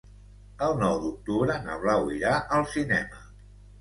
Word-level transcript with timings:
El 0.67 0.73
nou 0.83 0.95
d'octubre 1.03 1.57
na 1.67 1.77
Blau 1.85 2.09
irà 2.17 2.33
al 2.59 2.67
cinema. 2.77 3.21